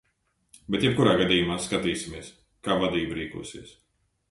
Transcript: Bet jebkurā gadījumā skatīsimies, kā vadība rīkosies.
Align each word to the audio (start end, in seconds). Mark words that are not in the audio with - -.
Bet 0.75 0.85
jebkurā 0.85 1.13
gadījumā 1.19 1.59
skatīsimies, 1.67 2.33
kā 2.69 2.81
vadība 2.85 3.21
rīkosies. 3.21 3.79